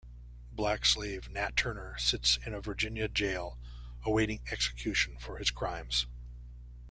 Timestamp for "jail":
3.07-3.59